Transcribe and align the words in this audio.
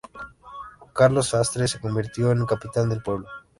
Carlos 0.95 1.27
Sastre 1.29 1.67
se 1.67 1.79
convirtió 1.79 2.31
en 2.31 2.43
capitán 2.47 2.89
del 2.89 2.97
equipo. 3.01 3.23